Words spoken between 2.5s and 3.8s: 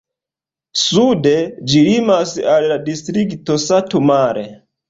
al la distrikto